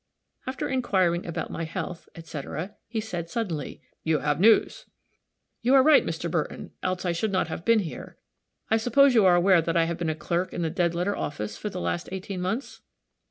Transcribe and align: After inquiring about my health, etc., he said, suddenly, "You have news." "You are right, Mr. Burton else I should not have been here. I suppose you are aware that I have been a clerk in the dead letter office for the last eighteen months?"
After 0.47 0.67
inquiring 0.67 1.27
about 1.27 1.51
my 1.51 1.63
health, 1.63 2.09
etc., 2.15 2.75
he 2.87 2.99
said, 2.99 3.29
suddenly, 3.29 3.83
"You 4.03 4.17
have 4.17 4.39
news." 4.39 4.87
"You 5.61 5.75
are 5.75 5.83
right, 5.83 6.03
Mr. 6.03 6.27
Burton 6.27 6.71
else 6.81 7.05
I 7.05 7.11
should 7.11 7.31
not 7.31 7.49
have 7.49 7.63
been 7.65 7.81
here. 7.81 8.17
I 8.71 8.77
suppose 8.77 9.13
you 9.13 9.25
are 9.25 9.35
aware 9.35 9.61
that 9.61 9.77
I 9.77 9.83
have 9.85 9.99
been 9.99 10.09
a 10.09 10.15
clerk 10.15 10.53
in 10.53 10.63
the 10.63 10.71
dead 10.71 10.95
letter 10.95 11.15
office 11.15 11.55
for 11.55 11.69
the 11.69 11.79
last 11.79 12.09
eighteen 12.11 12.41
months?" 12.41 12.81